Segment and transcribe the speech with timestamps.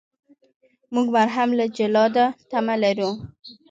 [0.93, 3.11] موږ مرهم له جلاده تمه لرو.